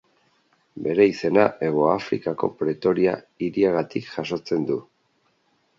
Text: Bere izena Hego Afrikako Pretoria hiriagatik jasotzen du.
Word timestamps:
Bere 0.87 1.05
izena 1.09 1.43
Hego 1.67 1.83
Afrikako 1.91 2.49
Pretoria 2.63 3.15
hiriagatik 3.45 4.13
jasotzen 4.17 4.69
du. 4.73 4.85